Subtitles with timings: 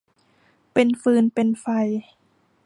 [0.73, 1.65] เป็นฟืนเป็นไฟ